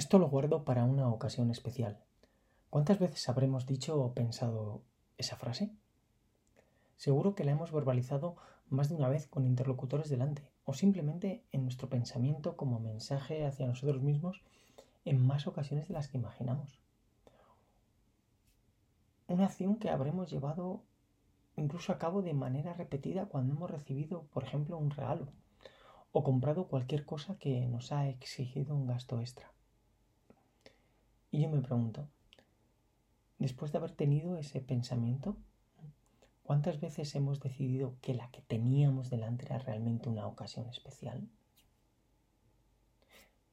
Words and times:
Esto 0.00 0.18
lo 0.18 0.30
guardo 0.30 0.64
para 0.64 0.84
una 0.84 1.08
ocasión 1.08 1.50
especial. 1.50 1.98
¿Cuántas 2.70 2.98
veces 2.98 3.28
habremos 3.28 3.66
dicho 3.66 4.00
o 4.00 4.14
pensado 4.14 4.80
esa 5.18 5.36
frase? 5.36 5.72
Seguro 6.96 7.34
que 7.34 7.44
la 7.44 7.50
hemos 7.50 7.70
verbalizado 7.70 8.36
más 8.70 8.88
de 8.88 8.94
una 8.94 9.10
vez 9.10 9.26
con 9.26 9.44
interlocutores 9.44 10.08
delante, 10.08 10.50
o 10.64 10.72
simplemente 10.72 11.44
en 11.52 11.64
nuestro 11.64 11.90
pensamiento 11.90 12.56
como 12.56 12.80
mensaje 12.80 13.44
hacia 13.44 13.66
nosotros 13.66 14.00
mismos 14.00 14.40
en 15.04 15.22
más 15.22 15.46
ocasiones 15.46 15.88
de 15.88 15.92
las 15.92 16.08
que 16.08 16.16
imaginamos. 16.16 16.80
Una 19.28 19.44
acción 19.44 19.76
que 19.76 19.90
habremos 19.90 20.30
llevado 20.30 20.80
incluso 21.56 21.92
a 21.92 21.98
cabo 21.98 22.22
de 22.22 22.32
manera 22.32 22.72
repetida 22.72 23.26
cuando 23.26 23.52
hemos 23.52 23.70
recibido, 23.70 24.22
por 24.32 24.44
ejemplo, 24.44 24.78
un 24.78 24.92
regalo 24.92 25.28
o 26.10 26.24
comprado 26.24 26.68
cualquier 26.68 27.04
cosa 27.04 27.36
que 27.38 27.66
nos 27.66 27.92
ha 27.92 28.08
exigido 28.08 28.74
un 28.74 28.86
gasto 28.86 29.20
extra. 29.20 29.52
Y 31.30 31.42
yo 31.42 31.48
me 31.48 31.60
pregunto, 31.60 32.08
después 33.38 33.70
de 33.72 33.78
haber 33.78 33.92
tenido 33.92 34.36
ese 34.36 34.60
pensamiento, 34.60 35.36
¿cuántas 36.42 36.80
veces 36.80 37.14
hemos 37.14 37.40
decidido 37.40 37.96
que 38.00 38.14
la 38.14 38.30
que 38.30 38.42
teníamos 38.42 39.10
delante 39.10 39.46
era 39.46 39.58
realmente 39.58 40.08
una 40.08 40.26
ocasión 40.26 40.68
especial? 40.68 41.28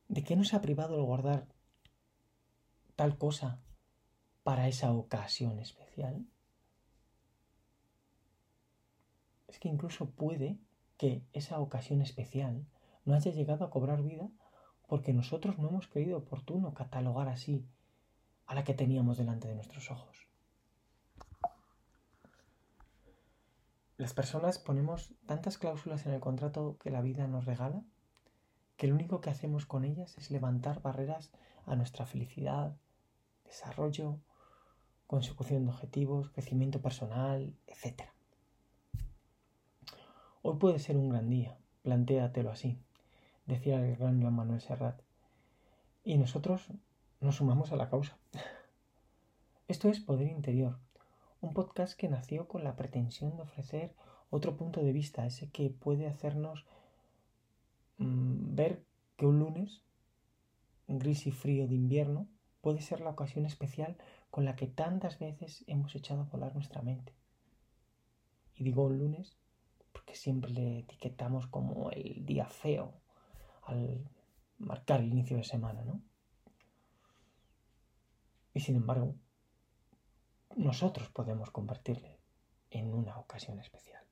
¿De 0.07 0.23
qué 0.23 0.35
nos 0.35 0.53
ha 0.53 0.61
privado 0.61 0.95
el 0.95 1.03
guardar 1.03 1.47
tal 2.95 3.17
cosa 3.17 3.61
para 4.43 4.67
esa 4.67 4.91
ocasión 4.91 5.59
especial? 5.59 6.25
Es 9.47 9.59
que 9.59 9.67
incluso 9.67 10.09
puede 10.09 10.57
que 10.97 11.21
esa 11.33 11.59
ocasión 11.59 12.01
especial 12.01 12.65
no 13.05 13.13
haya 13.13 13.31
llegado 13.31 13.65
a 13.65 13.69
cobrar 13.69 14.01
vida 14.01 14.29
porque 14.87 15.13
nosotros 15.13 15.59
no 15.59 15.67
hemos 15.67 15.87
creído 15.87 16.17
oportuno 16.17 16.73
catalogar 16.73 17.27
así 17.27 17.67
a 18.45 18.55
la 18.55 18.63
que 18.63 18.73
teníamos 18.73 19.17
delante 19.17 19.47
de 19.47 19.55
nuestros 19.55 19.91
ojos. 19.91 20.27
Las 23.97 24.13
personas 24.13 24.59
ponemos 24.59 25.13
tantas 25.25 25.57
cláusulas 25.57 26.05
en 26.05 26.13
el 26.13 26.21
contrato 26.21 26.77
que 26.79 26.91
la 26.91 27.01
vida 27.01 27.27
nos 27.27 27.45
regala 27.45 27.83
que 28.77 28.87
lo 28.87 28.95
único 28.95 29.21
que 29.21 29.31
hacemos 29.31 29.65
con 29.65 29.83
ellas 29.83 30.17
es 30.17 30.29
levantar 30.31 30.81
barreras 30.81 31.31
a 31.65 31.75
nuestra 31.75 32.05
felicidad, 32.05 32.77
desarrollo, 33.43 34.19
consecución 35.07 35.65
de 35.65 35.71
objetivos, 35.71 36.29
crecimiento 36.29 36.79
personal, 36.79 37.55
etc. 37.65 38.03
Hoy 40.43 40.57
puede 40.57 40.77
ser 40.77 40.95
un 40.95 41.09
gran 41.09 41.27
día, 41.29 41.57
plantéatelo 41.81 42.51
así 42.51 42.79
decía 43.47 43.83
el 43.83 43.95
gran 43.95 44.21
Juan 44.21 44.35
Manuel 44.35 44.61
Serrat. 44.61 45.01
Y 46.03 46.17
nosotros 46.17 46.67
nos 47.19 47.37
sumamos 47.37 47.71
a 47.71 47.77
la 47.77 47.89
causa. 47.89 48.17
Esto 49.67 49.89
es 49.89 49.99
Poder 49.99 50.27
Interior, 50.27 50.77
un 51.41 51.53
podcast 51.53 51.97
que 51.97 52.09
nació 52.09 52.47
con 52.47 52.63
la 52.63 52.75
pretensión 52.75 53.35
de 53.35 53.43
ofrecer 53.43 53.93
otro 54.29 54.57
punto 54.57 54.83
de 54.83 54.91
vista, 54.91 55.25
ese 55.25 55.49
que 55.49 55.69
puede 55.69 56.07
hacernos 56.07 56.65
mm, 57.97 58.55
ver 58.55 58.83
que 59.15 59.25
un 59.25 59.39
lunes, 59.39 59.81
gris 60.87 61.27
y 61.27 61.31
frío 61.31 61.67
de 61.67 61.75
invierno, 61.75 62.27
puede 62.61 62.81
ser 62.81 63.01
la 63.01 63.09
ocasión 63.09 63.45
especial 63.45 63.97
con 64.29 64.45
la 64.45 64.55
que 64.55 64.67
tantas 64.67 65.19
veces 65.19 65.63
hemos 65.67 65.95
echado 65.95 66.21
a 66.21 66.25
volar 66.25 66.53
nuestra 66.53 66.81
mente. 66.81 67.13
Y 68.55 68.63
digo 68.63 68.85
un 68.85 68.97
lunes 68.97 69.37
porque 69.93 70.15
siempre 70.15 70.51
le 70.51 70.79
etiquetamos 70.79 71.47
como 71.47 71.91
el 71.91 72.25
día 72.25 72.45
feo, 72.45 72.93
al 73.67 74.09
marcar 74.57 75.01
el 75.01 75.11
inicio 75.11 75.37
de 75.37 75.43
semana, 75.43 75.83
¿no? 75.83 76.01
Y 78.53 78.61
sin 78.61 78.75
embargo, 78.75 79.13
nosotros 80.55 81.09
podemos 81.09 81.51
convertirle 81.51 82.17
en 82.71 82.93
una 82.93 83.17
ocasión 83.19 83.59
especial. 83.59 84.03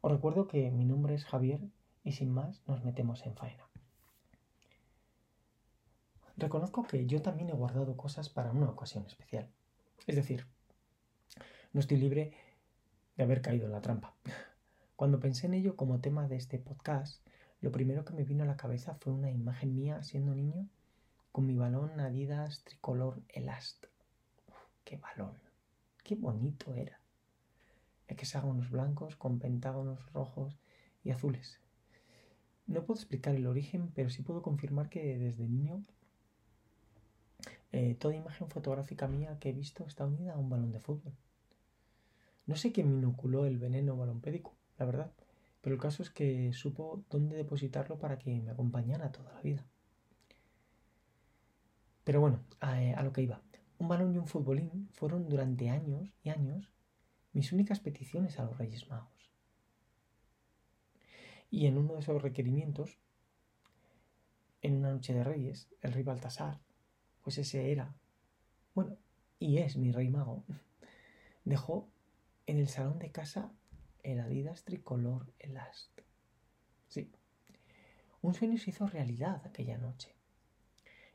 Os 0.00 0.12
recuerdo 0.12 0.48
que 0.48 0.70
mi 0.70 0.84
nombre 0.84 1.14
es 1.14 1.24
Javier 1.24 1.60
y 2.04 2.12
sin 2.12 2.30
más 2.30 2.60
nos 2.66 2.84
metemos 2.84 3.24
en 3.24 3.36
faena. 3.36 3.64
Reconozco 6.36 6.82
que 6.82 7.06
yo 7.06 7.22
también 7.22 7.50
he 7.50 7.54
guardado 7.54 7.96
cosas 7.96 8.28
para 8.28 8.50
una 8.50 8.68
ocasión 8.68 9.06
especial. 9.06 9.48
Es 10.06 10.16
decir, 10.16 10.46
no 11.72 11.80
estoy 11.80 11.98
libre 11.98 12.32
de 13.16 13.22
haber 13.22 13.40
caído 13.40 13.66
en 13.66 13.72
la 13.72 13.80
trampa. 13.80 14.14
Cuando 14.96 15.20
pensé 15.20 15.46
en 15.46 15.54
ello 15.54 15.76
como 15.76 16.00
tema 16.00 16.26
de 16.26 16.36
este 16.36 16.58
podcast, 16.58 17.22
lo 17.62 17.70
primero 17.70 18.04
que 18.04 18.12
me 18.12 18.24
vino 18.24 18.42
a 18.42 18.46
la 18.46 18.56
cabeza 18.56 18.96
fue 18.96 19.12
una 19.12 19.30
imagen 19.30 19.76
mía 19.76 20.02
siendo 20.02 20.34
niño 20.34 20.68
con 21.30 21.46
mi 21.46 21.56
balón 21.56 21.98
Adidas 22.00 22.64
tricolor 22.64 23.22
Elast. 23.28 23.86
¡Qué 24.84 24.96
balón! 24.96 25.38
¡Qué 26.02 26.16
bonito 26.16 26.74
era! 26.74 27.00
Hexágonos 28.08 28.68
blancos 28.70 29.14
con 29.14 29.38
pentágonos 29.38 30.12
rojos 30.12 30.58
y 31.04 31.10
azules. 31.12 31.60
No 32.66 32.84
puedo 32.84 32.98
explicar 32.98 33.36
el 33.36 33.46
origen, 33.46 33.92
pero 33.94 34.10
sí 34.10 34.22
puedo 34.22 34.42
confirmar 34.42 34.88
que 34.88 35.16
desde 35.16 35.46
niño 35.46 35.84
eh, 37.70 37.94
toda 37.94 38.16
imagen 38.16 38.48
fotográfica 38.48 39.06
mía 39.06 39.38
que 39.38 39.50
he 39.50 39.52
visto 39.52 39.86
está 39.86 40.04
unida 40.04 40.34
a 40.34 40.38
un 40.38 40.50
balón 40.50 40.72
de 40.72 40.80
fútbol. 40.80 41.14
No 42.44 42.56
sé 42.56 42.72
quién 42.72 42.90
me 42.90 42.98
inoculó 42.98 43.46
el 43.46 43.58
veneno 43.58 43.96
balompédico, 43.96 44.52
la 44.78 44.84
verdad, 44.84 45.12
pero 45.62 45.76
el 45.76 45.80
caso 45.80 46.02
es 46.02 46.10
que 46.10 46.52
supo 46.52 47.04
dónde 47.08 47.36
depositarlo 47.36 47.98
para 47.98 48.18
que 48.18 48.40
me 48.40 48.50
acompañara 48.50 49.12
toda 49.12 49.32
la 49.32 49.40
vida. 49.40 49.64
Pero 52.04 52.20
bueno, 52.20 52.44
a, 52.60 53.02
lo 53.02 53.12
que 53.12 53.22
iba. 53.22 53.40
Un 53.78 53.86
balón 53.88 54.12
y 54.12 54.18
un 54.18 54.26
futbolín 54.26 54.88
fueron 54.92 55.28
durante 55.28 55.70
años 55.70 56.12
y 56.24 56.30
años 56.30 56.68
mis 57.32 57.52
únicas 57.52 57.78
peticiones 57.78 58.38
a 58.40 58.44
los 58.44 58.58
Reyes 58.58 58.88
Magos. 58.88 59.30
Y 61.48 61.66
en 61.66 61.78
uno 61.78 61.94
de 61.94 62.00
esos 62.00 62.20
requerimientos, 62.20 62.98
en 64.62 64.78
una 64.78 64.90
noche 64.90 65.14
de 65.14 65.22
Reyes, 65.22 65.68
el 65.80 65.92
rey 65.92 66.02
Baltasar, 66.02 66.60
pues 67.22 67.38
ese 67.38 67.70
era, 67.70 67.94
bueno, 68.74 68.96
y 69.38 69.58
es 69.58 69.76
mi 69.76 69.92
rey 69.92 70.08
mago, 70.08 70.44
dejó 71.44 71.88
en 72.46 72.58
el 72.58 72.68
salón 72.68 72.98
de 72.98 73.12
casa 73.12 73.52
el 74.02 74.20
Adidas 74.20 74.64
tricolor 74.64 75.32
Elast. 75.38 76.00
Sí, 76.88 77.10
un 78.20 78.34
sueño 78.34 78.58
se 78.58 78.70
hizo 78.70 78.86
realidad 78.86 79.42
aquella 79.44 79.78
noche. 79.78 80.14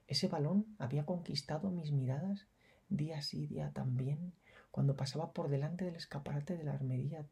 Ese 0.07 0.27
balón 0.27 0.75
había 0.79 1.05
conquistado 1.05 1.69
mis 1.69 1.91
miradas 1.91 2.47
día 2.89 3.21
sí 3.21 3.47
día 3.47 3.71
también 3.73 4.33
cuando 4.71 4.95
pasaba 4.95 5.33
por 5.33 5.49
delante 5.49 5.85
del 5.85 5.95
escaparate 5.95 6.55
de 6.55 6.63
la 6.63 6.73
armería, 6.73 7.25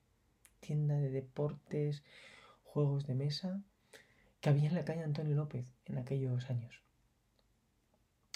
tienda 0.60 0.96
de 0.96 1.10
deportes, 1.10 2.04
juegos 2.64 3.06
de 3.06 3.16
mesa 3.16 3.62
que 4.42 4.50
había 4.50 4.70
en 4.70 4.76
la 4.76 4.86
calle 4.86 5.04
Antonio 5.04 5.36
López 5.36 5.66
en 5.86 5.98
aquellos 5.98 6.50
años. 6.50 6.82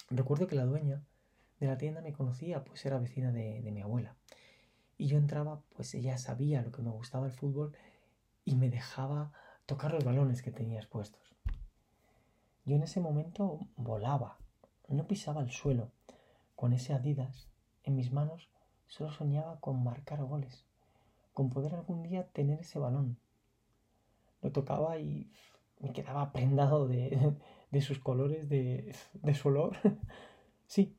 Recuerdo 0.09 0.47
que 0.47 0.55
la 0.55 0.65
dueña 0.65 1.03
de 1.59 1.67
la 1.67 1.77
tienda 1.77 2.01
me 2.01 2.13
conocía, 2.13 2.63
pues 2.63 2.85
era 2.85 2.99
vecina 2.99 3.31
de, 3.31 3.61
de 3.61 3.71
mi 3.71 3.81
abuela. 3.81 4.15
Y 4.99 5.07
yo 5.07 5.17
entraba, 5.17 5.61
pues 5.77 5.95
ella 5.95 6.17
sabía 6.17 6.61
lo 6.61 6.73
que 6.73 6.81
me 6.81 6.91
gustaba 6.91 7.25
el 7.25 7.31
fútbol 7.31 7.71
y 8.43 8.57
me 8.57 8.69
dejaba 8.69 9.31
tocar 9.65 9.93
los 9.93 10.03
balones 10.03 10.41
que 10.41 10.51
tenía 10.51 10.79
expuestos. 10.79 11.37
Yo 12.65 12.75
en 12.75 12.83
ese 12.83 12.99
momento 12.99 13.61
volaba, 13.77 14.37
no 14.89 15.07
pisaba 15.07 15.41
el 15.41 15.51
suelo. 15.51 15.89
Con 16.57 16.73
ese 16.73 16.93
Adidas 16.93 17.47
en 17.85 17.95
mis 17.95 18.11
manos 18.11 18.49
solo 18.87 19.09
soñaba 19.09 19.61
con 19.61 19.81
marcar 19.81 20.21
goles, 20.21 20.65
con 21.33 21.49
poder 21.49 21.75
algún 21.75 22.03
día 22.03 22.27
tener 22.27 22.59
ese 22.59 22.77
balón. 22.77 23.17
Lo 24.41 24.51
tocaba 24.51 24.99
y 24.99 25.31
me 25.79 25.93
quedaba 25.93 26.33
prendado 26.33 26.89
de, 26.89 27.37
de 27.71 27.81
sus 27.81 27.99
colores, 27.99 28.49
de, 28.49 28.93
de 29.13 29.33
su 29.33 29.47
olor. 29.47 29.77
sí, 30.67 30.93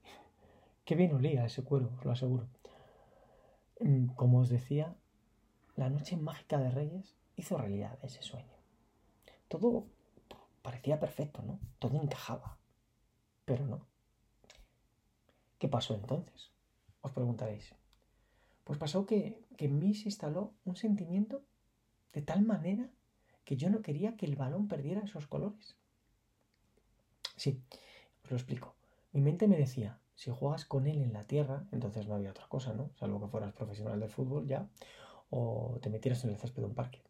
qué 0.87 0.95
bien 0.95 1.15
olía 1.15 1.45
ese 1.45 1.63
cuero, 1.63 1.91
os 1.99 2.05
lo 2.07 2.13
aseguro. 2.13 2.49
Mm, 3.81 4.09
como 4.15 4.41
os 4.41 4.49
decía, 4.49 4.95
la 5.77 5.89
noche 5.89 6.17
mágica 6.17 6.59
de 6.59 6.71
Reyes 6.71 7.17
hizo 7.37 7.57
realidad 7.57 7.99
ese 8.03 8.23
sueño. 8.23 8.57
Todo 9.49 9.87
parecía 10.63 11.01
perfecto, 11.01 11.43
¿no? 11.43 11.59
Todo 11.79 12.01
encajaba. 12.01 12.59
Pero 13.47 13.67
no. 13.67 13.87
¿Qué 15.59 15.69
pasó 15.69 15.95
entonces? 15.95 16.51
Os 17.01 17.13
preguntaréis. 17.13 17.75
Pues 18.65 18.79
pasó 18.79 19.07
que, 19.07 19.43
que 19.57 19.65
en 19.65 19.79
mí 19.79 19.95
se 19.95 20.09
instaló 20.09 20.53
un 20.65 20.77
sentimiento 20.77 21.43
de 22.13 22.23
tal 22.23 22.43
manera 22.43 22.91
que 23.45 23.57
yo 23.57 23.71
no 23.71 23.83
quería 23.83 24.17
que 24.17 24.27
el 24.27 24.37
balón 24.37 24.69
perdiera 24.69 25.01
esos 25.01 25.27
colores. 25.27 25.77
Sí, 27.37 27.63
os 28.25 28.31
lo 28.31 28.37
explico. 28.37 28.77
Mi 29.13 29.23
mente 29.23 29.49
me 29.49 29.57
decía, 29.57 30.00
si 30.21 30.31
juegas 30.31 30.67
con 30.67 30.87
él 30.87 31.01
en 31.01 31.15
la 31.15 31.25
tierra, 31.25 31.65
entonces 31.73 32.07
no 32.07 32.15
había 32.15 32.29
otra 32.29 32.47
cosa, 32.47 32.75
¿no? 32.75 32.91
Salvo 32.97 33.23
que 33.23 33.29
fueras 33.29 33.55
profesional 33.55 33.99
del 33.99 34.11
fútbol 34.11 34.47
ya, 34.47 34.69
o 35.31 35.79
te 35.81 35.89
metieras 35.89 36.23
en 36.25 36.31
el 36.31 36.37
césped 36.37 36.61
de 36.61 36.69
un 36.69 36.75
parque. 36.75 37.03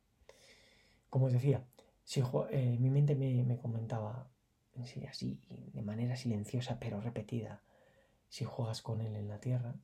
Como 1.08 1.26
os 1.26 1.32
decía, 1.32 1.66
eh, 2.50 2.76
mi 2.78 2.88
mente 2.88 3.16
me, 3.16 3.58
comentaba, 3.58 4.30
sí, 4.84 5.04
así, 5.06 5.40
de 5.48 5.82
manera 5.82 6.14
silenciosa 6.14 6.78
pero 6.78 7.00
repetida, 7.00 7.64
si 8.28 8.44
juegas 8.44 8.80
con 8.80 9.00
él 9.00 9.16
en 9.16 9.26
la 9.26 9.40
tierra, 9.40 9.74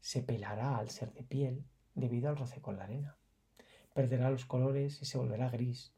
se 0.00 0.22
pelará 0.22 0.78
al 0.78 0.88
ser 0.88 1.12
de 1.12 1.24
piel 1.24 1.66
debido 1.94 2.30
al 2.30 2.38
roce 2.38 2.62
con 2.62 2.78
la 2.78 2.84
arena. 2.84 3.18
Perderá 3.92 4.30
los 4.30 4.46
colores 4.46 5.02
y 5.02 5.04
se 5.04 5.18
volverá 5.18 5.50
gris. 5.50 5.92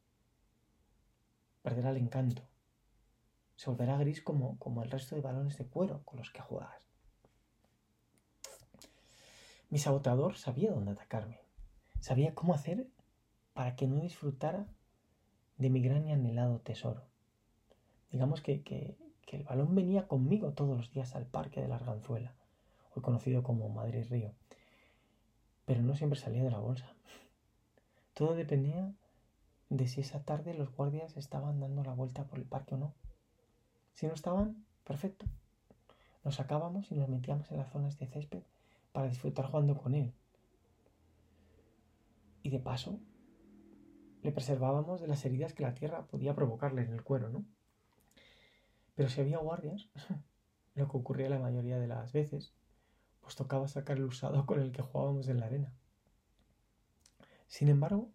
Perderá 1.62 1.90
el 1.90 1.98
encanto. 1.98 2.42
Se 3.56 3.70
volverá 3.70 3.96
gris 3.98 4.22
como, 4.22 4.58
como 4.58 4.82
el 4.82 4.90
resto 4.90 5.14
de 5.14 5.22
balones 5.22 5.58
de 5.58 5.66
cuero 5.66 6.02
con 6.04 6.18
los 6.18 6.30
que 6.30 6.40
juegas. 6.40 6.88
Mi 9.70 9.78
saboteador 9.78 10.36
sabía 10.36 10.70
dónde 10.70 10.92
atacarme. 10.92 11.40
Sabía 12.00 12.34
cómo 12.34 12.54
hacer 12.54 12.88
para 13.54 13.76
que 13.76 13.86
no 13.86 14.00
disfrutara 14.00 14.66
de 15.56 15.70
mi 15.70 15.80
gran 15.80 16.06
y 16.06 16.12
anhelado 16.12 16.60
tesoro. 16.60 17.04
Digamos 18.10 18.40
que, 18.42 18.62
que, 18.62 18.96
que 19.26 19.36
el 19.36 19.44
balón 19.44 19.74
venía 19.74 20.08
conmigo 20.08 20.52
todos 20.52 20.76
los 20.76 20.90
días 20.90 21.14
al 21.14 21.26
parque 21.26 21.60
de 21.60 21.68
la 21.68 21.76
Arganzuela, 21.76 22.34
hoy 22.94 23.02
conocido 23.02 23.42
como 23.42 23.68
Madrid 23.68 24.04
Río, 24.10 24.32
pero 25.64 25.80
no 25.82 25.94
siempre 25.94 26.18
salía 26.18 26.44
de 26.44 26.50
la 26.50 26.58
bolsa. 26.58 26.94
Todo 28.14 28.34
dependía 28.34 28.92
de 29.70 29.88
si 29.88 30.02
esa 30.02 30.22
tarde 30.22 30.52
los 30.52 30.70
guardias 30.74 31.16
estaban 31.16 31.60
dando 31.60 31.82
la 31.82 31.94
vuelta 31.94 32.24
por 32.24 32.38
el 32.38 32.44
parque 32.44 32.74
o 32.74 32.78
no. 32.78 32.94
Si 33.92 34.06
no 34.06 34.14
estaban, 34.14 34.64
perfecto. 34.84 35.26
Nos 36.24 36.36
sacábamos 36.36 36.90
y 36.90 36.94
nos 36.94 37.08
metíamos 37.08 37.50
en 37.50 37.58
las 37.58 37.70
zonas 37.70 37.98
de 37.98 38.06
césped 38.06 38.42
para 38.92 39.08
disfrutar 39.08 39.46
jugando 39.46 39.76
con 39.76 39.94
él. 39.94 40.12
Y 42.42 42.50
de 42.50 42.58
paso, 42.58 43.00
le 44.22 44.32
preservábamos 44.32 45.00
de 45.00 45.08
las 45.08 45.24
heridas 45.24 45.52
que 45.52 45.62
la 45.62 45.74
tierra 45.74 46.06
podía 46.06 46.34
provocarle 46.34 46.82
en 46.82 46.92
el 46.92 47.02
cuero, 47.02 47.28
¿no? 47.28 47.44
Pero 48.94 49.08
si 49.08 49.20
había 49.20 49.38
guardias, 49.38 49.88
lo 50.74 50.88
que 50.88 50.96
ocurría 50.96 51.28
la 51.28 51.38
mayoría 51.38 51.78
de 51.78 51.88
las 51.88 52.12
veces, 52.12 52.54
pues 53.20 53.36
tocaba 53.36 53.68
sacar 53.68 53.96
el 53.96 54.04
usado 54.04 54.46
con 54.46 54.60
el 54.60 54.72
que 54.72 54.82
jugábamos 54.82 55.28
en 55.28 55.40
la 55.40 55.46
arena. 55.46 55.72
Sin 57.46 57.68
embargo, 57.68 58.10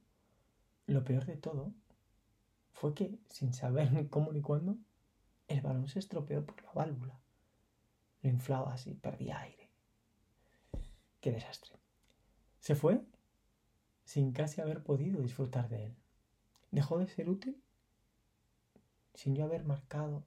lo 0.86 1.04
peor 1.04 1.26
de 1.26 1.38
todo 1.38 1.74
fue 2.72 2.94
que, 2.94 3.20
sin 3.30 3.54
saber 3.54 3.92
ni 3.92 4.08
cómo 4.08 4.32
ni 4.32 4.42
cuándo, 4.42 4.78
el 5.48 5.62
balón 5.62 5.88
se 5.88 6.00
estropeó 6.00 6.46
por 6.46 6.62
la 6.64 6.72
válvula. 6.74 7.20
Lo 8.22 8.30
inflaba 8.30 8.74
así, 8.74 8.94
perdía 8.94 9.40
aire. 9.40 9.70
Qué 11.22 11.32
desastre. 11.32 11.78
Se 12.60 12.76
fue 12.76 13.02
sin 14.04 14.32
casi 14.32 14.62
haber 14.62 14.84
podido 14.84 15.22
disfrutar 15.22 15.70
de 15.70 15.86
él. 15.86 15.96
Dejó 16.72 16.98
de 16.98 17.08
ser 17.08 17.30
útil 17.30 17.62
sin 19.14 19.36
yo 19.36 19.46
haber 19.46 19.64
marcado 19.64 20.24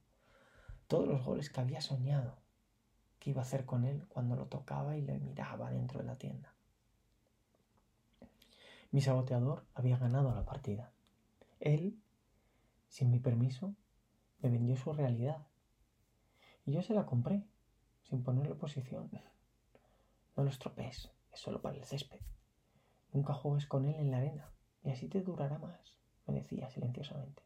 todos 0.87 1.07
los 1.07 1.23
goles 1.23 1.49
que 1.49 1.61
había 1.61 1.81
soñado 1.81 2.41
que 3.21 3.29
iba 3.29 3.41
a 3.41 3.45
hacer 3.45 3.65
con 3.65 3.85
él 3.85 4.05
cuando 4.09 4.35
lo 4.35 4.47
tocaba 4.47 4.97
y 4.97 5.01
le 5.01 5.19
miraba 5.19 5.71
dentro 5.71 5.99
de 5.99 6.05
la 6.05 6.17
tienda. 6.17 6.53
Mi 8.89 8.99
saboteador 8.99 9.63
había 9.75 9.97
ganado 9.97 10.33
la 10.33 10.43
partida. 10.43 10.91
Él, 11.59 12.01
sin 12.89 13.11
mi 13.11 13.19
permiso, 13.19 13.75
me 14.41 14.49
vendió 14.49 14.75
su 14.75 14.93
realidad. 14.93 15.47
Y 16.65 16.73
yo 16.73 16.81
se 16.81 16.93
la 16.93 17.05
compré, 17.05 17.43
sin 18.03 18.23
ponerle 18.23 18.53
oposición. 18.53 19.09
No 20.37 20.43
lo 20.43 20.49
estropees, 20.49 21.11
es 21.29 21.39
solo 21.41 21.61
para 21.61 21.75
el 21.75 21.83
césped. 21.83 22.21
Nunca 23.11 23.33
juegues 23.33 23.65
con 23.65 23.85
él 23.85 23.95
en 23.95 24.11
la 24.11 24.17
arena, 24.19 24.49
y 24.81 24.89
así 24.89 25.09
te 25.09 25.21
durará 25.21 25.59
más, 25.59 25.97
me 26.25 26.35
decía 26.35 26.69
silenciosamente. 26.69 27.43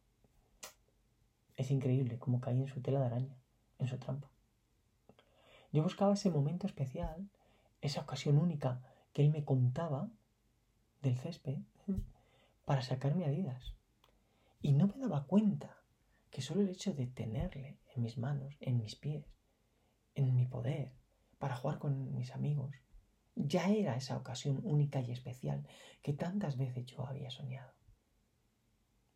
Es 1.56 1.72
increíble 1.72 2.20
cómo 2.20 2.40
caí 2.40 2.60
en 2.60 2.68
su 2.68 2.80
tela 2.82 3.00
de 3.00 3.06
araña, 3.06 3.36
en 3.80 3.88
su 3.88 3.98
trampa. 3.98 4.30
Yo 5.72 5.82
buscaba 5.82 6.14
ese 6.14 6.30
momento 6.30 6.68
especial, 6.68 7.28
esa 7.80 8.02
ocasión 8.02 8.38
única 8.38 8.80
que 9.12 9.22
él 9.22 9.30
me 9.30 9.44
contaba 9.44 10.08
del 11.02 11.18
césped 11.18 11.58
para 12.64 12.82
sacarme 12.82 13.26
heridas. 13.26 13.74
Y 14.62 14.72
no 14.72 14.86
me 14.86 14.98
daba 14.98 15.24
cuenta 15.24 15.75
que 16.36 16.42
solo 16.42 16.60
el 16.60 16.68
hecho 16.68 16.92
de 16.92 17.06
tenerle 17.06 17.78
en 17.94 18.02
mis 18.02 18.18
manos, 18.18 18.58
en 18.60 18.76
mis 18.76 18.94
pies, 18.94 19.24
en 20.14 20.34
mi 20.34 20.44
poder, 20.44 20.92
para 21.38 21.56
jugar 21.56 21.78
con 21.78 22.14
mis 22.14 22.30
amigos, 22.32 22.76
ya 23.34 23.70
era 23.70 23.96
esa 23.96 24.18
ocasión 24.18 24.60
única 24.62 25.00
y 25.00 25.12
especial 25.12 25.66
que 26.02 26.12
tantas 26.12 26.58
veces 26.58 26.84
yo 26.84 27.06
había 27.06 27.30
soñado. 27.30 27.72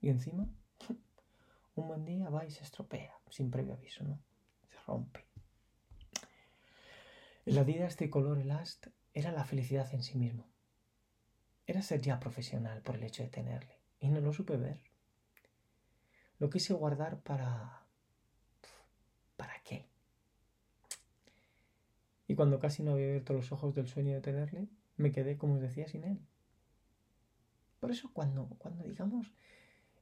Y 0.01 0.09
encima 0.09 0.49
un 1.75 1.89
buen 1.89 2.07
día 2.07 2.31
va 2.31 2.47
y 2.47 2.51
se 2.51 2.63
estropea, 2.63 3.13
sin 3.29 3.51
previo 3.51 3.75
aviso, 3.75 4.03
¿no? 4.03 4.19
Se 4.71 4.79
rompe. 4.87 5.27
El 7.45 7.59
Adidas 7.59 7.97
tricolor 7.97 8.39
Elast 8.39 8.87
era 9.13 9.31
la 9.31 9.45
felicidad 9.45 9.93
en 9.93 10.03
sí 10.03 10.17
mismo. 10.17 10.51
Era 11.67 11.83
ser 11.83 12.01
ya 12.01 12.19
profesional 12.19 12.81
por 12.81 12.97
el 12.97 13.03
hecho 13.03 13.23
de 13.23 13.29
tenerle, 13.29 13.79
y 13.99 14.09
no 14.09 14.23
lo 14.23 14.33
supe 14.33 14.57
ver. 14.57 14.90
Lo 16.41 16.51
quise 16.51 16.75
guardar 16.75 17.21
para... 17.21 17.85
¿Para 19.37 19.55
qué? 19.63 19.87
Y 22.27 22.35
cuando 22.35 22.59
casi 22.59 22.83
no 22.83 22.93
había 22.93 23.07
abierto 23.07 23.33
los 23.33 23.53
ojos 23.53 23.75
del 23.75 23.87
sueño 23.87 24.15
de 24.15 24.21
tenerle, 24.21 24.69
me 24.97 25.13
quedé, 25.13 25.39
como 25.39 25.55
os 25.55 25.61
decía, 25.61 25.87
sin 25.87 26.03
él. 26.03 26.19
Por 27.79 27.93
eso 27.93 28.11
cuando, 28.13 28.49
cuando 28.59 28.85
digamos 28.85 29.33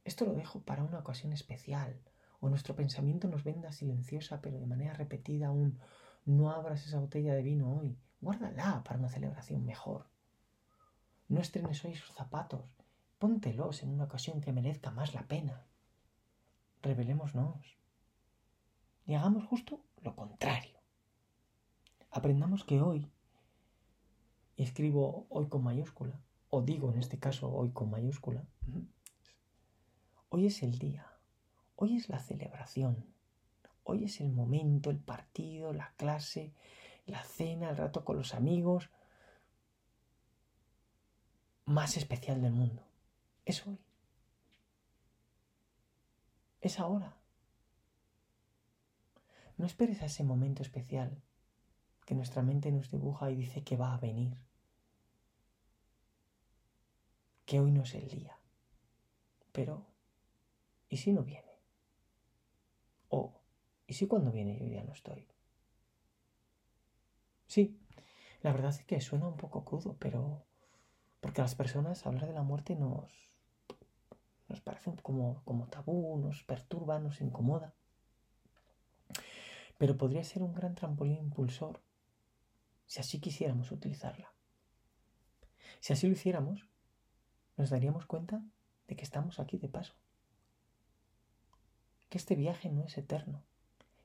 esto 0.03 0.25
lo 0.25 0.33
dejo 0.33 0.61
para 0.61 0.83
una 0.83 0.99
ocasión 0.99 1.33
especial, 1.33 1.99
o 2.39 2.49
nuestro 2.49 2.75
pensamiento 2.75 3.27
nos 3.27 3.43
venda 3.43 3.71
silenciosa 3.71 4.41
pero 4.41 4.59
de 4.59 4.65
manera 4.65 4.93
repetida 4.93 5.51
un 5.51 5.77
no 6.25 6.51
abras 6.51 6.85
esa 6.85 6.99
botella 6.99 7.33
de 7.33 7.43
vino 7.43 7.77
hoy, 7.77 7.97
guárdala 8.21 8.83
para 8.83 8.97
una 8.97 9.09
celebración 9.09 9.65
mejor. 9.65 10.07
No 11.27 11.41
estrenes 11.41 11.83
hoy 11.85 11.95
sus 11.95 12.13
zapatos, 12.13 12.65
póntelos 13.17 13.83
en 13.83 13.89
una 13.89 14.05
ocasión 14.05 14.41
que 14.41 14.53
merezca 14.53 14.89
más 14.91 15.13
la 15.13 15.27
pena. 15.27 15.65
Revelémonos 16.81 17.77
y 19.05 19.15
hagamos 19.15 19.45
justo 19.45 19.81
lo 20.01 20.15
contrario. 20.15 20.79
Aprendamos 22.11 22.63
que 22.63 22.81
hoy, 22.81 23.11
y 24.55 24.63
escribo 24.63 25.25
hoy 25.29 25.47
con 25.47 25.63
mayúscula, 25.63 26.19
o 26.49 26.61
digo 26.61 26.91
en 26.91 26.99
este 26.99 27.19
caso 27.19 27.51
hoy 27.51 27.71
con 27.71 27.89
mayúscula, 27.89 28.45
Hoy 30.31 30.45
es 30.45 30.61
el 30.61 30.77
día, 30.77 31.07
hoy 31.75 31.95
es 31.97 32.07
la 32.07 32.19
celebración, 32.19 33.03
hoy 33.83 34.03
es 34.03 34.21
el 34.21 34.31
momento, 34.31 34.91
el 34.91 34.99
partido, 34.99 35.73
la 35.73 35.91
clase, 35.97 36.53
la 37.07 37.23
cena, 37.23 37.71
el 37.71 37.77
rato 37.77 38.05
con 38.05 38.15
los 38.15 38.35
amigos 38.35 38.91
más 41.65 41.97
especial 41.97 42.43
del 42.43 42.51
mundo. 42.51 42.83
Es 43.43 43.65
hoy. 43.65 43.79
Es 46.61 46.79
ahora. 46.79 47.17
No 49.57 49.65
esperes 49.65 50.01
a 50.01 50.05
ese 50.05 50.23
momento 50.23 50.61
especial 50.61 51.21
que 52.05 52.15
nuestra 52.15 52.41
mente 52.41 52.71
nos 52.71 52.89
dibuja 52.89 53.29
y 53.31 53.35
dice 53.35 53.63
que 53.63 53.77
va 53.77 53.93
a 53.93 53.99
venir. 53.99 54.37
Que 57.45 57.59
hoy 57.59 57.71
no 57.71 57.83
es 57.83 57.93
el 57.95 58.07
día. 58.07 58.37
Pero 59.51 59.85
¿Y 60.89 60.97
si 60.97 61.13
no 61.13 61.23
viene? 61.23 61.59
O, 63.09 63.31
¿y 63.87 63.93
si 63.93 64.07
cuando 64.07 64.31
viene 64.31 64.57
yo 64.57 64.65
ya 64.65 64.83
no 64.83 64.91
estoy? 64.91 65.27
Sí, 67.45 67.79
la 68.41 68.51
verdad 68.51 68.71
es 68.71 68.83
que 68.83 68.99
suena 69.01 69.27
un 69.27 69.37
poco 69.37 69.63
crudo, 69.63 69.95
pero 69.99 70.45
porque 71.21 71.41
a 71.41 71.43
las 71.43 71.55
personas 71.55 72.05
hablar 72.05 72.27
de 72.27 72.33
la 72.33 72.43
muerte 72.43 72.75
nos, 72.75 73.11
nos 74.49 74.61
parece 74.61 74.93
como, 75.01 75.41
como 75.45 75.67
tabú, 75.67 76.17
nos 76.17 76.43
perturba, 76.43 76.99
nos 76.99 77.21
incomoda. 77.21 77.73
Pero 79.77 79.97
podría 79.97 80.23
ser 80.23 80.43
un 80.43 80.53
gran 80.53 80.75
trampolín 80.75 81.17
impulsor 81.17 81.81
si 82.85 82.99
así 82.99 83.19
quisiéramos 83.19 83.71
utilizarla. 83.71 84.33
Si 85.79 85.93
así 85.93 86.07
lo 86.07 86.13
hiciéramos, 86.13 86.67
nos 87.55 87.69
daríamos 87.69 88.05
cuenta 88.05 88.43
de 88.87 88.95
que 88.95 89.03
estamos 89.03 89.39
aquí 89.39 89.57
de 89.57 89.69
paso 89.69 89.95
que 92.09 92.17
este 92.17 92.35
viaje 92.35 92.69
no 92.69 92.83
es 92.83 92.97
eterno 92.97 93.43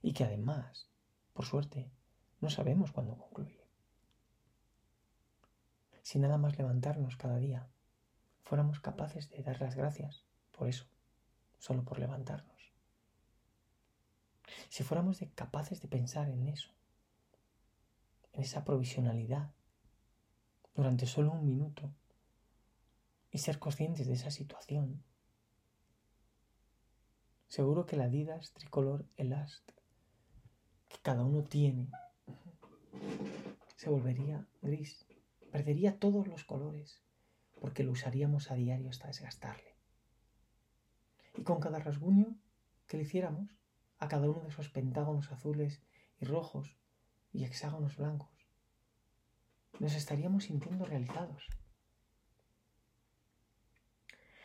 y 0.03 0.13
que 0.13 0.25
además, 0.25 0.91
por 1.33 1.47
suerte, 1.47 1.91
no 2.41 2.51
sabemos 2.51 2.93
cuándo 2.93 3.17
concluye. 3.17 3.67
Si 6.03 6.19
nada 6.19 6.37
más 6.37 6.59
levantarnos 6.59 7.17
cada 7.17 7.39
día 7.39 7.67
fuéramos 8.43 8.81
capaces 8.81 9.31
de 9.31 9.43
dar 9.43 9.59
las 9.61 9.75
gracias 9.75 10.27
por 10.57 10.69
eso, 10.69 10.87
solo 11.59 11.85
por 11.85 11.99
levantarnos. 11.99 12.73
Si 14.69 14.83
fuéramos 14.83 15.21
capaces 15.35 15.81
de 15.81 15.89
pensar 15.89 16.29
en 16.29 16.49
eso, 16.49 16.71
en 18.33 18.43
esa 18.43 18.65
provisionalidad, 18.65 19.51
durante 20.75 21.07
solo 21.07 21.33
un 21.33 21.45
minuto, 21.45 21.93
y 23.31 23.39
ser 23.39 23.59
conscientes 23.59 24.07
de 24.07 24.15
esa 24.15 24.31
situación 24.31 25.03
seguro 27.49 27.87
que 27.87 27.97
la 27.97 28.05
Adidas 28.05 28.53
tricolor 28.53 29.07
Elast 29.17 29.69
que 30.89 30.99
cada 31.03 31.25
uno 31.25 31.45
tiene 31.45 31.89
se 33.77 33.91
volvería 33.91 34.47
gris, 34.63 35.07
perdería 35.53 35.99
todos 35.99 36.27
los 36.27 36.45
colores, 36.45 37.03
porque 37.61 37.85
lo 37.85 37.93
usaríamos 37.93 38.51
a 38.51 38.55
diario 38.55 38.89
hasta 38.89 39.09
desgastarle. 39.09 39.74
Y 41.35 41.43
con 41.43 41.61
cada 41.61 41.79
rasguño 41.79 42.37
que 42.87 42.97
le 42.97 43.05
hiciéramos 43.05 43.51
a 43.99 44.09
cada 44.09 44.29
uno 44.29 44.43
de 44.43 44.49
esos 44.49 44.69
pentágonos 44.69 45.31
azules 45.33 45.83
y 46.21 46.25
rojos 46.25 46.77
y 47.33 47.45
hexágonos 47.45 47.97
blancos, 47.97 48.31
nos 49.81 49.95
estaríamos 49.95 50.45
sintiendo 50.45 50.85
realizados. 50.85 51.49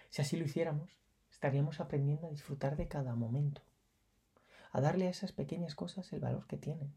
Si 0.10 0.22
así 0.22 0.38
lo 0.38 0.46
hiciéramos, 0.46 0.98
estaríamos 1.30 1.80
aprendiendo 1.80 2.28
a 2.28 2.32
disfrutar 2.32 2.76
de 2.76 2.88
cada 2.88 3.16
momento, 3.16 3.62
a 4.72 4.82
darle 4.82 5.08
a 5.08 5.12
esas 5.12 5.32
pequeñas 5.32 5.76
cosas 5.76 6.12
el 6.14 6.20
valor 6.20 6.48
que 6.48 6.58
tienen. 6.58 6.96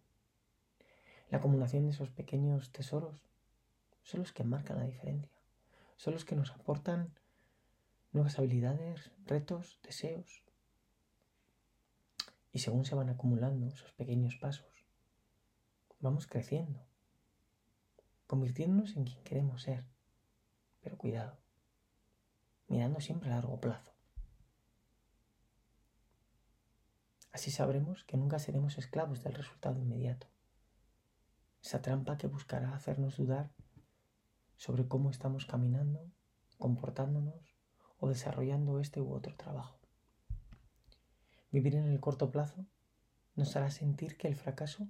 La 1.30 1.38
acumulación 1.38 1.84
de 1.84 1.90
esos 1.90 2.10
pequeños 2.10 2.72
tesoros 2.72 3.22
son 4.02 4.20
los 4.20 4.32
que 4.32 4.44
marcan 4.44 4.78
la 4.78 4.84
diferencia, 4.84 5.40
son 5.96 6.14
los 6.14 6.24
que 6.24 6.36
nos 6.36 6.50
aportan 6.50 7.14
nuevas 8.12 8.38
habilidades, 8.38 9.10
retos, 9.24 9.80
deseos. 9.82 10.44
Y 12.52 12.58
según 12.58 12.84
se 12.84 12.94
van 12.94 13.08
acumulando 13.08 13.66
esos 13.66 13.92
pequeños 13.92 14.36
pasos, 14.36 14.86
vamos 16.00 16.26
creciendo, 16.26 16.86
convirtiéndonos 18.26 18.96
en 18.96 19.04
quien 19.04 19.24
queremos 19.24 19.62
ser. 19.62 19.86
Pero 20.80 20.98
cuidado, 20.98 21.38
mirando 22.68 23.00
siempre 23.00 23.30
a 23.30 23.36
largo 23.36 23.58
plazo. 23.60 23.92
Así 27.32 27.50
sabremos 27.50 28.04
que 28.04 28.18
nunca 28.18 28.38
seremos 28.38 28.76
esclavos 28.76 29.22
del 29.22 29.32
resultado 29.32 29.78
inmediato. 29.78 30.26
Esa 31.62 31.80
trampa 31.80 32.18
que 32.18 32.26
buscará 32.26 32.74
hacernos 32.74 33.16
dudar 33.16 33.54
sobre 34.56 34.86
cómo 34.86 35.10
estamos 35.10 35.46
caminando, 35.46 36.12
comportándonos 36.58 37.51
o 38.02 38.08
desarrollando 38.08 38.80
este 38.80 39.00
u 39.00 39.12
otro 39.14 39.36
trabajo. 39.36 39.78
Vivir 41.52 41.76
en 41.76 41.88
el 41.88 42.00
corto 42.00 42.32
plazo 42.32 42.66
nos 43.36 43.54
hará 43.54 43.70
sentir 43.70 44.16
que 44.16 44.26
el 44.26 44.34
fracaso 44.34 44.88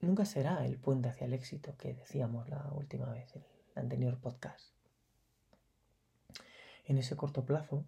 nunca 0.00 0.24
será 0.24 0.64
el 0.64 0.78
puente 0.78 1.10
hacia 1.10 1.26
el 1.26 1.34
éxito 1.34 1.76
que 1.76 1.92
decíamos 1.92 2.48
la 2.48 2.72
última 2.72 3.10
vez, 3.10 3.36
el 3.36 3.44
anterior 3.74 4.18
podcast. 4.18 4.72
En 6.86 6.96
ese 6.96 7.16
corto 7.16 7.44
plazo 7.44 7.84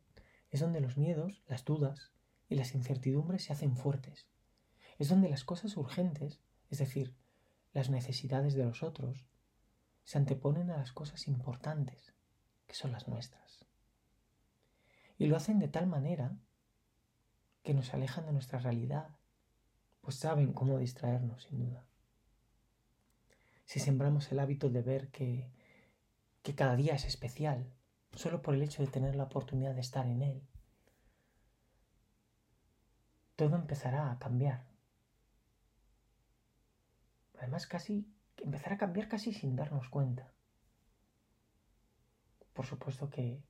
es 0.51 0.61
donde 0.61 0.83
los 0.83 0.99
miedos, 0.99 1.43
las 1.49 1.65
dudas 1.65 2.13
y 2.51 2.57
las 2.57 2.75
incertidumbres 2.75 3.45
se 3.45 3.55
hacen 3.55 3.79
fuertes. 3.79 4.27
Es 4.99 5.09
donde 5.09 5.31
las 5.31 5.45
cosas 5.45 5.75
urgentes, 5.79 6.39
es 6.69 6.77
decir, 6.77 7.15
las 7.73 7.89
necesidades 7.89 8.53
de 8.53 8.67
los 8.67 8.83
otros, 8.83 9.25
se 10.05 10.19
anteponen 10.19 10.71
a 10.71 10.77
las 10.77 10.93
cosas 10.93 11.29
importantes, 11.29 12.13
que 12.71 12.77
son 12.77 12.93
las 12.93 13.09
nuestras. 13.09 13.67
Y 15.19 15.27
lo 15.27 15.37
hacen 15.37 15.59
de 15.59 15.67
tal 15.67 15.89
manera 15.89 16.37
que 17.65 17.75
nos 17.75 17.93
alejan 17.93 18.27
de 18.27 18.33
nuestra 18.33 18.61
realidad, 18.61 19.09
pues 20.01 20.15
saben 20.15 20.53
cómo 20.53 20.79
distraernos, 20.79 21.43
sin 21.43 21.59
duda. 21.59 21.85
Si 23.65 23.81
sembramos 23.81 24.31
el 24.31 24.39
hábito 24.39 24.71
de 24.71 24.83
ver 24.83 25.09
que, 25.09 25.51
que 26.45 26.55
cada 26.55 26.77
día 26.77 26.95
es 26.95 27.07
especial, 27.07 27.73
solo 28.15 28.41
por 28.41 28.55
el 28.55 28.63
hecho 28.63 28.85
de 28.85 28.89
tener 28.89 29.17
la 29.17 29.25
oportunidad 29.25 29.75
de 29.75 29.81
estar 29.81 30.07
en 30.07 30.23
él. 30.23 30.43
Todo 33.35 33.57
empezará 33.57 34.13
a 34.13 34.19
cambiar. 34.21 34.65
Además, 37.37 37.67
casi 37.67 38.07
empezará 38.37 38.77
a 38.77 38.79
cambiar 38.79 39.09
casi 39.09 39.33
sin 39.33 39.57
darnos 39.57 39.89
cuenta. 39.89 40.31
Por 42.61 42.67
supuesto 42.67 43.09
que 43.09 43.43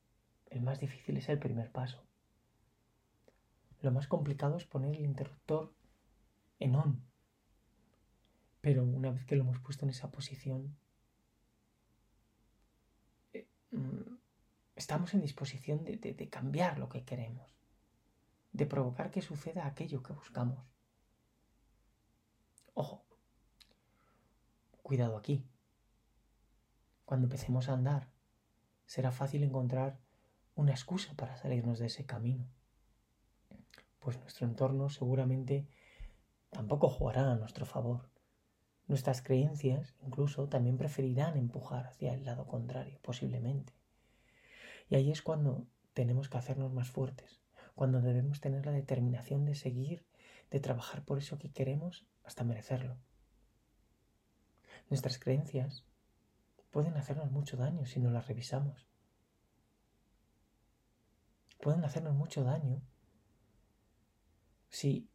el 0.51 0.61
más 0.61 0.79
difícil 0.79 1.17
es 1.17 1.29
el 1.29 1.41
primer 1.41 1.73
paso. 1.73 2.07
Lo 3.81 3.91
más 3.91 4.07
complicado 4.07 4.57
es 4.57 4.67
poner 4.67 4.95
el 4.95 5.05
interruptor 5.05 5.75
en 6.61 6.77
on. 6.77 7.05
Pero 8.61 8.85
una 8.85 9.11
vez 9.11 9.25
que 9.25 9.35
lo 9.35 9.43
hemos 9.43 9.59
puesto 9.59 9.85
en 9.85 9.91
esa 9.91 10.13
posición, 10.13 10.77
eh, 13.33 13.49
mm, 13.73 14.15
estamos 14.77 15.13
en 15.15 15.23
disposición 15.23 15.83
de, 15.83 15.97
de 15.97 16.29
cambiar 16.29 16.79
lo 16.79 16.89
que 16.89 17.05
queremos, 17.05 17.53
de 18.53 18.67
provocar 18.67 19.11
que 19.11 19.23
suceda 19.23 19.67
aquello 19.67 20.05
que 20.05 20.13
buscamos. 20.13 20.65
Ojo, 22.75 23.05
cuidado 24.85 25.17
aquí. 25.17 25.45
Cuando 27.05 27.27
empecemos 27.27 27.69
a 27.69 27.73
andar, 27.73 28.20
será 28.91 29.13
fácil 29.13 29.45
encontrar 29.45 30.01
una 30.57 30.73
excusa 30.73 31.15
para 31.15 31.37
salirnos 31.37 31.79
de 31.79 31.87
ese 31.87 32.07
camino. 32.07 32.49
Pues 34.01 34.19
nuestro 34.19 34.49
entorno 34.49 34.91
seguramente 34.91 35.69
tampoco 36.51 36.89
jugará 36.89 37.31
a 37.31 37.37
nuestro 37.37 37.67
favor. 37.67 38.11
Nuestras 38.89 39.23
creencias 39.23 39.95
incluso 40.05 40.49
también 40.49 40.77
preferirán 40.77 41.37
empujar 41.37 41.87
hacia 41.87 42.15
el 42.15 42.25
lado 42.25 42.49
contrario, 42.49 42.99
posiblemente. 43.01 43.75
Y 44.89 44.97
ahí 44.97 45.13
es 45.13 45.23
cuando 45.23 45.69
tenemos 45.95 46.29
que 46.29 46.39
hacernos 46.39 46.73
más 46.73 46.91
fuertes, 46.91 47.41
cuando 47.77 48.01
debemos 48.01 48.41
tener 48.41 48.67
la 48.67 48.73
determinación 48.73 49.45
de 49.45 49.55
seguir, 49.55 50.05
de 50.51 50.59
trabajar 50.59 51.05
por 51.05 51.19
eso 51.19 51.39
que 51.39 51.53
queremos 51.53 52.09
hasta 52.25 52.43
merecerlo. 52.43 52.97
Nuestras 54.89 55.21
creencias 55.21 55.85
pueden 56.71 56.97
hacernos 56.97 57.31
mucho 57.31 57.57
daño 57.57 57.85
si 57.87 58.01
no 58.01 58.11
las 58.11 58.27
revisamos. 58.29 58.87
Pueden 61.61 61.85
hacernos 61.85 62.15
mucho 62.15 62.43
daño 62.43 62.81
si 64.69 65.11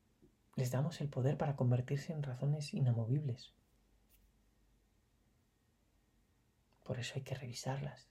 les 0.56 0.72
damos 0.72 1.02
el 1.02 1.10
poder 1.10 1.38
para 1.38 1.56
convertirse 1.56 2.14
en 2.14 2.24
razones 2.24 2.74
inamovibles. 2.74 3.54
Por 6.84 7.00
eso 7.00 7.14
hay 7.16 7.24
que 7.24 7.36
revisarlas 7.36 8.10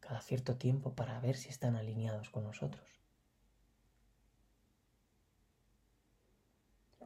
cada 0.00 0.20
cierto 0.20 0.56
tiempo 0.56 0.94
para 0.94 1.20
ver 1.20 1.36
si 1.36 1.48
están 1.48 1.76
alineados 1.76 2.30
con 2.30 2.42
nosotros. 2.42 3.00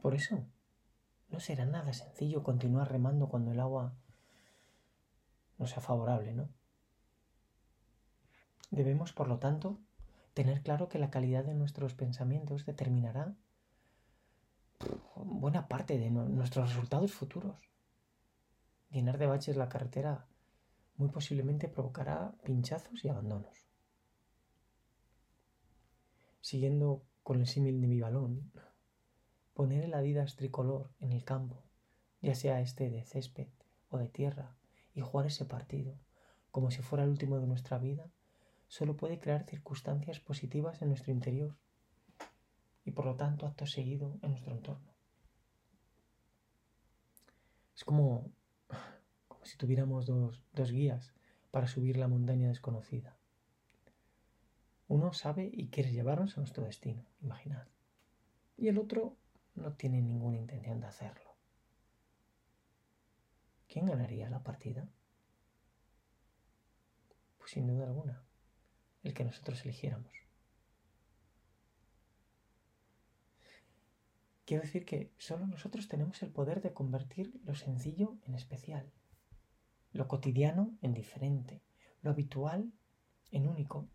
Por 0.01 0.15
eso 0.15 0.47
no 1.29 1.39
será 1.39 1.65
nada 1.65 1.93
sencillo 1.93 2.43
continuar 2.43 2.91
remando 2.91 3.27
cuando 3.27 3.51
el 3.51 3.59
agua 3.59 3.95
no 5.57 5.67
sea 5.67 5.81
favorable, 5.81 6.33
¿no? 6.33 6.49
Debemos, 8.71 9.13
por 9.13 9.27
lo 9.27 9.39
tanto, 9.39 9.79
tener 10.33 10.61
claro 10.61 10.89
que 10.89 10.99
la 10.99 11.09
calidad 11.09 11.45
de 11.45 11.53
nuestros 11.53 11.93
pensamientos 11.93 12.65
determinará 12.65 13.35
buena 15.15 15.67
parte 15.67 15.97
de 15.97 16.09
nuestros 16.09 16.69
resultados 16.69 17.13
futuros. 17.13 17.57
Llenar 18.89 19.17
de 19.17 19.27
baches 19.27 19.55
la 19.55 19.69
carretera 19.69 20.27
muy 20.97 21.09
posiblemente 21.09 21.67
provocará 21.67 22.35
pinchazos 22.43 23.03
y 23.03 23.09
abandonos. 23.09 23.65
Siguiendo 26.41 27.03
con 27.23 27.39
el 27.39 27.47
símil 27.47 27.81
de 27.81 27.87
mi 27.87 27.99
balón, 27.99 28.51
poner 29.53 29.83
el 29.83 29.93
Adidas 29.93 30.35
tricolor 30.35 30.91
en 30.99 31.11
el 31.11 31.23
campo, 31.23 31.63
ya 32.21 32.35
sea 32.35 32.61
este 32.61 32.89
de 32.89 33.03
césped 33.03 33.47
o 33.89 33.97
de 33.97 34.09
tierra, 34.09 34.55
y 34.95 35.01
jugar 35.01 35.27
ese 35.27 35.45
partido 35.45 35.99
como 36.51 36.71
si 36.71 36.81
fuera 36.81 37.03
el 37.03 37.09
último 37.09 37.39
de 37.39 37.47
nuestra 37.47 37.77
vida, 37.77 38.09
solo 38.67 38.95
puede 38.95 39.19
crear 39.19 39.43
circunstancias 39.43 40.21
positivas 40.21 40.81
en 40.81 40.87
nuestro 40.87 41.11
interior 41.11 41.55
y 42.85 42.91
por 42.91 43.05
lo 43.05 43.15
tanto 43.15 43.45
acto 43.45 43.65
seguido 43.65 44.17
en 44.21 44.31
nuestro 44.31 44.53
entorno. 44.53 44.93
Es 47.75 47.83
como 47.83 48.31
si 49.43 49.57
tuviéramos 49.57 50.05
dos, 50.05 50.41
dos 50.53 50.71
guías 50.71 51.13
para 51.51 51.67
subir 51.67 51.97
la 51.97 52.07
montaña 52.07 52.47
desconocida. 52.47 53.17
Uno 54.87 55.11
sabe 55.11 55.49
y 55.51 55.67
quiere 55.67 55.91
llevarnos 55.91 56.37
a 56.37 56.39
nuestro 56.39 56.63
destino, 56.63 57.05
imaginad. 57.21 57.67
Y 58.55 58.69
el 58.69 58.77
otro 58.77 59.17
no 59.55 59.73
tiene 59.73 60.01
ninguna 60.01 60.37
intención 60.37 60.79
de 60.79 60.87
hacerlo. 60.87 61.24
¿Quién 63.75 63.87
ganaría 63.87 64.29
la 64.29 64.41
partida? 64.41 64.87
Pues 67.37 67.51
sin 67.51 67.67
duda 67.67 67.83
alguna, 67.83 68.23
el 69.03 69.13
que 69.13 69.25
nosotros 69.25 69.65
eligiéramos. 69.65 70.13
Quiero 74.45 74.63
decir 74.63 74.85
que 74.85 75.11
solo 75.17 75.45
nosotros 75.45 75.89
tenemos 75.89 76.23
el 76.23 76.31
poder 76.31 76.61
de 76.61 76.71
convertir 76.71 77.37
lo 77.43 77.53
sencillo 77.53 78.17
en 78.25 78.35
especial 78.35 78.93
lo 79.91 80.07
cotidiano 80.07 80.77
en 80.81 80.93
diferente, 80.93 81.61
lo 82.01 82.11
habitual 82.11 82.71
en 83.31 83.45
único. 83.45 83.89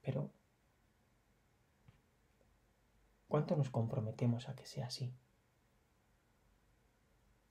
Pero, 0.00 0.32
¿cuánto 3.26 3.56
nos 3.56 3.68
comprometemos 3.70 4.48
a 4.48 4.54
que 4.54 4.64
sea 4.64 4.86
así? 4.86 5.12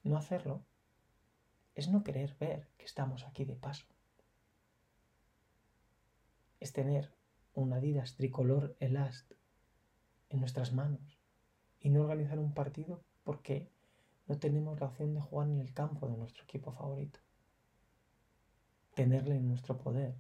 No 0.03 0.17
hacerlo 0.17 0.63
es 1.75 1.89
no 1.89 2.03
querer 2.03 2.35
ver 2.39 2.67
que 2.77 2.85
estamos 2.85 3.25
aquí 3.25 3.45
de 3.45 3.55
paso. 3.55 3.85
Es 6.59 6.73
tener 6.73 7.13
un 7.53 7.73
Adidas 7.73 8.15
tricolor 8.15 8.75
Elast 8.79 9.31
en 10.29 10.39
nuestras 10.39 10.73
manos 10.73 11.19
y 11.79 11.89
no 11.89 12.01
organizar 12.01 12.39
un 12.39 12.53
partido 12.53 13.03
porque 13.23 13.71
no 14.27 14.37
tenemos 14.37 14.79
la 14.79 14.87
opción 14.87 15.13
de 15.13 15.21
jugar 15.21 15.47
en 15.49 15.59
el 15.59 15.73
campo 15.73 16.07
de 16.07 16.17
nuestro 16.17 16.43
equipo 16.43 16.71
favorito. 16.71 17.19
Tenerle 18.93 19.37
en 19.37 19.47
nuestro 19.47 19.77
poder 19.77 20.15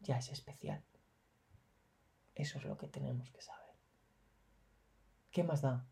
ya 0.00 0.18
es 0.18 0.30
especial. 0.30 0.82
Eso 2.34 2.58
es 2.58 2.64
lo 2.64 2.76
que 2.76 2.88
tenemos 2.88 3.30
que 3.30 3.40
saber. 3.40 3.74
¿Qué 5.30 5.42
más 5.42 5.62
da 5.62 5.86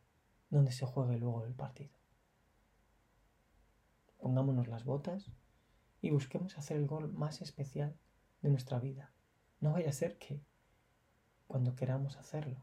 donde 0.50 0.72
se 0.72 0.86
juegue 0.86 1.18
luego 1.18 1.44
el 1.44 1.54
partido? 1.54 2.05
Pongámonos 4.26 4.66
las 4.66 4.84
botas 4.84 5.30
y 6.00 6.10
busquemos 6.10 6.58
hacer 6.58 6.78
el 6.78 6.88
gol 6.88 7.12
más 7.12 7.42
especial 7.42 7.96
de 8.42 8.50
nuestra 8.50 8.80
vida. 8.80 9.12
No 9.60 9.74
vaya 9.74 9.90
a 9.90 9.92
ser 9.92 10.18
que, 10.18 10.44
cuando 11.46 11.76
queramos 11.76 12.16
hacerlo, 12.16 12.60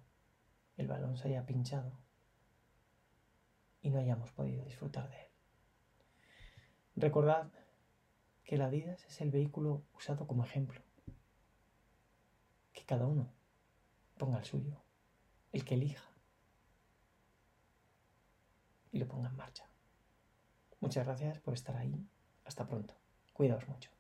el 0.75 0.89
balón 0.89 1.15
se 1.15 1.29
haya 1.29 1.46
pinchado 1.46 1.98
y 3.82 3.91
no 3.91 4.00
hayamos 4.00 4.29
podido 4.34 4.65
disfrutar 4.65 5.10
de 5.10 5.15
él. 5.22 5.32
Recordad 6.98 7.50
que 8.43 8.58
la 8.58 8.67
vida 8.67 8.96
es 8.96 9.22
el 9.22 9.32
vehículo 9.32 9.86
usado 9.93 10.27
como 10.27 10.43
ejemplo. 10.43 10.82
Que 12.74 12.84
cada 12.84 13.08
uno 13.08 13.32
ponga 14.17 14.39
el 14.39 14.43
suyo, 14.43 14.84
el 15.53 15.63
que 15.63 15.75
elija, 15.75 16.12
y 18.91 19.00
lo 19.00 19.08
ponga 19.08 19.29
en 19.29 19.38
marcha. 19.38 19.72
Muchas 20.83 21.05
gracias 21.05 21.39
por 21.39 21.53
estar 21.53 21.77
ahí. 21.77 21.95
Hasta 22.43 22.67
pronto. 22.67 22.93
Cuidaos 23.31 23.65
mucho. 23.69 23.92